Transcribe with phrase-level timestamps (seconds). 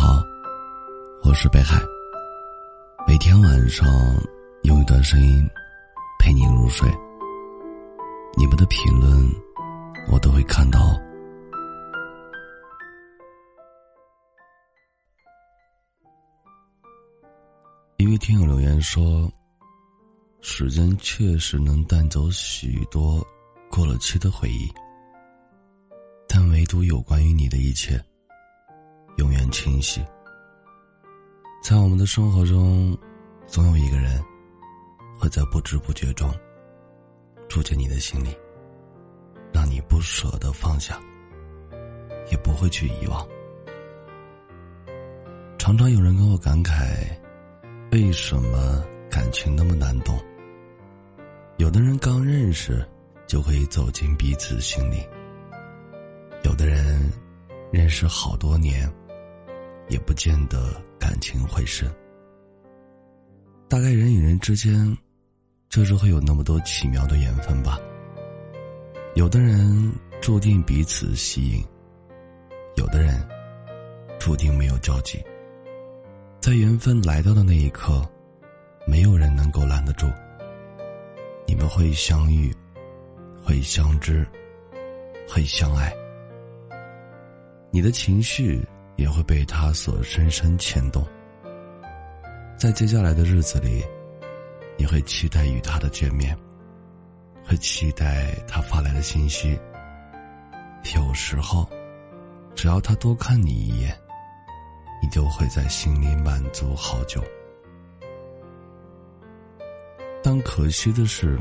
[0.00, 0.22] 好，
[1.24, 1.82] 我是北海。
[3.04, 3.84] 每天晚上
[4.62, 5.44] 用一段声音
[6.20, 6.88] 陪你入睡。
[8.36, 9.28] 你们的评论
[10.08, 10.96] 我都会看到。
[17.96, 19.28] 一位听友留言说
[20.40, 23.20] ：“时间确实能带走许多
[23.68, 24.72] 过了期的回忆，
[26.28, 28.00] 但唯独有关于你的一切。”
[29.18, 30.00] 永远清晰。
[31.62, 32.96] 在我们的生活中，
[33.46, 34.24] 总有一个人
[35.18, 36.32] 会在不知不觉中
[37.48, 38.28] 住进你的心里，
[39.52, 41.00] 让你不舍得放下，
[42.30, 43.26] 也不会去遗忘。
[45.58, 46.88] 常常有人跟我感慨，
[47.90, 50.16] 为什么感情那么难懂？
[51.56, 52.88] 有的人刚认识
[53.26, 55.04] 就可以走进彼此心里，
[56.44, 57.10] 有的人
[57.72, 58.88] 认识好多年。
[59.88, 61.90] 也不见得感情会深。
[63.68, 64.96] 大概人与人之间，
[65.68, 67.78] 就是会有那么多奇妙的缘分吧。
[69.14, 71.64] 有的人注定彼此吸引，
[72.76, 73.26] 有的人
[74.18, 75.22] 注定没有交集。
[76.40, 78.02] 在缘分来到的那一刻，
[78.86, 80.06] 没有人能够拦得住。
[81.46, 82.54] 你们会相遇，
[83.42, 84.26] 会相知，
[85.28, 85.92] 会相爱。
[87.70, 88.66] 你的情绪。
[88.98, 91.06] 也会被他所深深牵动，
[92.58, 93.82] 在接下来的日子里，
[94.76, 96.36] 你会期待与他的见面，
[97.44, 99.58] 会期待他发来的信息。
[100.96, 101.64] 有时候，
[102.56, 103.96] 只要他多看你一眼，
[105.00, 107.22] 你就会在心里满足好久。
[110.24, 111.38] 但可惜的是，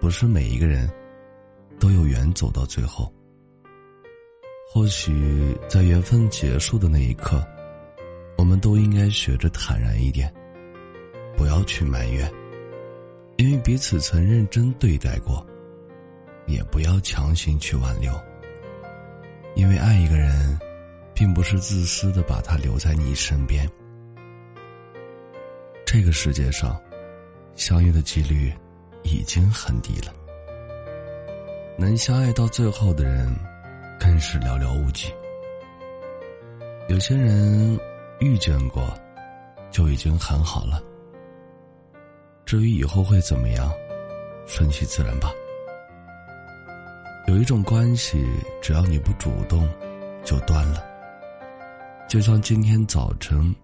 [0.00, 0.88] 不是每一个人
[1.80, 3.12] 都有缘走到最后。
[4.72, 7.44] 或许在缘分结束的那一刻，
[8.38, 10.32] 我们都应该学着坦然一点，
[11.36, 12.32] 不要去埋怨，
[13.36, 15.44] 因为彼此曾认真对待过；
[16.46, 18.12] 也不要强行去挽留，
[19.56, 20.56] 因为爱一个人，
[21.12, 23.68] 并不是自私的把他留在你身边。
[25.84, 26.80] 这个世界上，
[27.56, 28.54] 相遇的几率
[29.02, 30.14] 已经很低了，
[31.76, 33.36] 能相爱到最后的人。
[34.00, 35.12] 更是寥寥无几。
[36.88, 37.78] 有些人
[38.18, 38.82] 遇见过，
[39.70, 40.82] 就已经很好了。
[42.46, 43.70] 至于以后会怎么样，
[44.46, 45.30] 顺其自然吧。
[47.28, 48.26] 有一种关系，
[48.62, 49.68] 只要你不主动，
[50.24, 50.82] 就断了。
[52.08, 53.54] 就像今天早晨，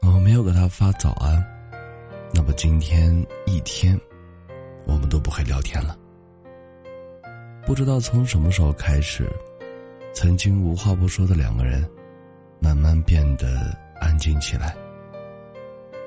[0.00, 1.44] 我没有给他发早安，
[2.32, 3.12] 那么今天
[3.44, 4.00] 一天，
[4.86, 5.98] 我们都不会聊天了。
[7.66, 9.28] 不知道从什么时候开始。
[10.20, 11.88] 曾经无话不说的两个人，
[12.60, 14.76] 慢慢变得安静起来。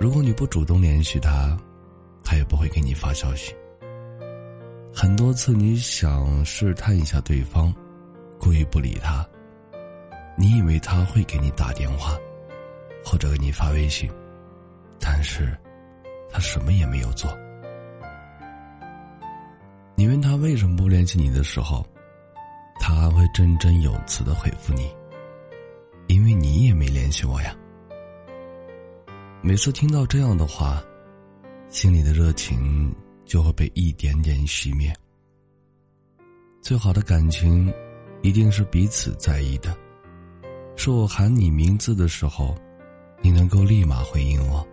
[0.01, 1.57] 如果你不主动联系他，
[2.21, 3.55] 他也不会给你发消息。
[4.93, 7.73] 很多次你想试探一下对方，
[8.37, 9.25] 故意不理他，
[10.35, 12.17] 你以为他会给你打电话，
[13.05, 14.11] 或者给你发微信，
[14.99, 15.57] 但是，
[16.29, 17.31] 他什么也没有做。
[19.95, 21.81] 你问他为什么不联系你的时候。
[22.81, 24.91] 他会振振有词的回复你，
[26.07, 27.55] 因为你也没联系我呀。
[29.43, 30.83] 每次听到这样的话，
[31.69, 32.91] 心里的热情
[33.23, 34.91] 就会被一点点熄灭。
[36.59, 37.71] 最好的感情，
[38.23, 39.77] 一定是彼此在意的。
[40.75, 42.55] 是我喊你名字的时候，
[43.21, 44.65] 你能够立马回应我；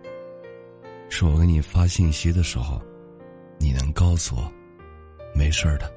[1.09, 2.81] 是我给你发信息的时候，
[3.59, 4.51] 你能告诉我，
[5.35, 5.93] 没事的，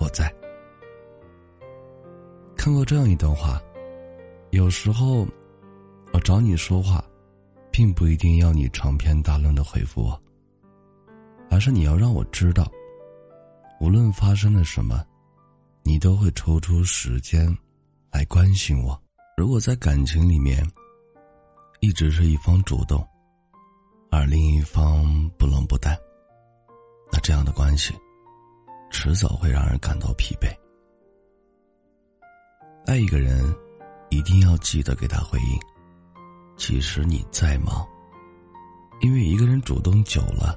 [0.00, 0.34] 我在。
[2.66, 3.62] 看过这样一段话，
[4.50, 5.24] 有时候
[6.12, 7.00] 我找你说话，
[7.70, 10.20] 并不一定要你长篇大论的回复我，
[11.48, 12.68] 而是你要让我知道，
[13.78, 15.00] 无论发生了什么，
[15.84, 17.56] 你都会抽出时间
[18.10, 19.00] 来关心我。
[19.36, 20.68] 如果在感情里面，
[21.78, 23.06] 一直是一方主动，
[24.10, 25.96] 而另一方不冷不淡，
[27.12, 27.94] 那这样的关系，
[28.90, 30.52] 迟早会让人感到疲惫。
[32.86, 33.52] 爱一个人，
[34.10, 35.60] 一定要记得给他回应，
[36.56, 37.84] 即使你再忙。
[39.00, 40.56] 因为一个人主动久了，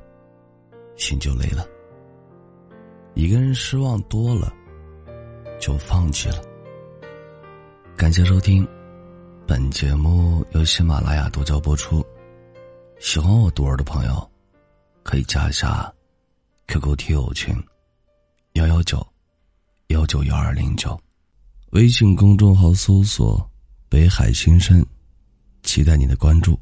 [0.95, 1.63] 心就累了；
[3.15, 4.53] 一个人失望多了，
[5.59, 6.39] 就放弃了。
[7.97, 8.65] 感谢收听，
[9.47, 12.05] 本节目由喜马拉雅独家播出。
[12.99, 14.31] 喜欢我独儿的朋友，
[15.01, 15.91] 可以加一下
[16.67, 17.55] QQ 听友群：
[18.53, 19.03] 幺幺九
[19.87, 20.95] 幺九幺二零九。
[21.71, 23.47] 微信公众号搜索
[23.87, 24.83] “北海心声”，
[25.61, 26.59] 期待你的关注。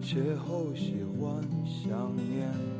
[0.00, 2.79] 邂逅喜欢想念，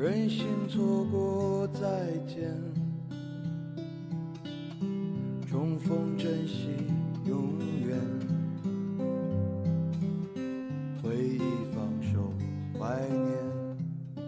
[0.00, 1.80] 任性错过再
[2.24, 2.54] 见，
[5.44, 6.68] 重逢珍惜
[7.26, 7.98] 永远，
[11.02, 11.40] 回忆
[11.74, 12.32] 放手
[12.78, 14.22] 怀念，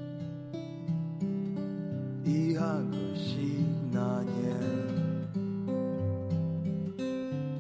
[2.25, 4.59] 遗憾可惜那年，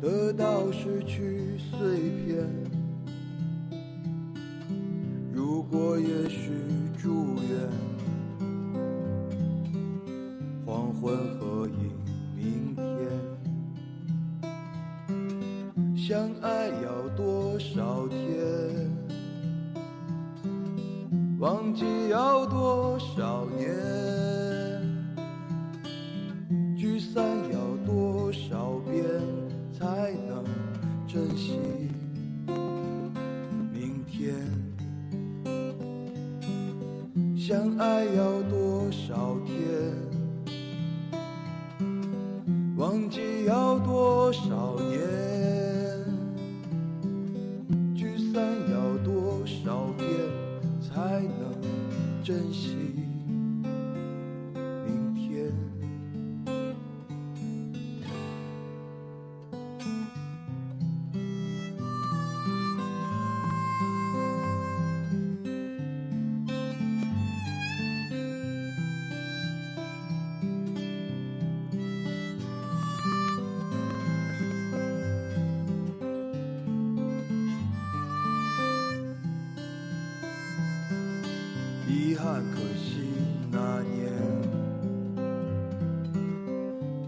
[0.01, 1.39] 得到失去。
[1.79, 2.47] 碎片，
[5.33, 6.51] 如果也许
[7.01, 7.71] 祝愿，
[11.01, 11.91] 黄昏合影
[12.37, 12.85] 明天，
[15.97, 18.19] 相爱要多少天，
[21.39, 23.75] 忘记要多少年，
[42.81, 45.07] 忘记要多少年？
[47.95, 48.43] 聚散
[48.73, 50.09] 要多少遍
[50.81, 51.53] 才能
[52.25, 53.00] 珍惜？
[82.53, 83.01] 可惜
[83.51, 84.13] 那年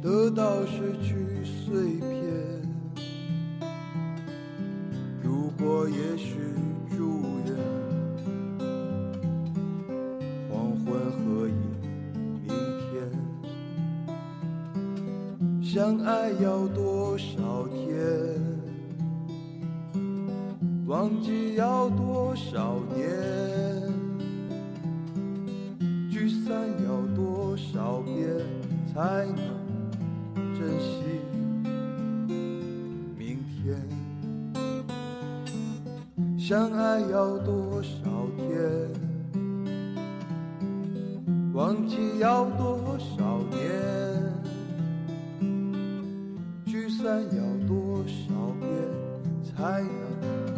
[0.01, 2.11] 得到失去碎片。
[5.23, 6.39] 如果也许
[6.91, 7.55] 祝愿
[10.51, 11.55] 黄昏合影
[12.43, 12.49] 明
[12.81, 12.91] 天，
[15.63, 17.97] 相爱要多少天？
[20.87, 23.09] 忘记要多少年？
[26.43, 28.17] 聚散要多少遍
[28.93, 29.39] 才能
[30.53, 31.21] 珍惜
[33.17, 33.79] 明天？
[36.37, 38.91] 相爱要多少天？
[41.53, 43.63] 忘记要多少年？
[46.67, 48.69] 聚散要多少遍
[49.45, 50.52] 才能。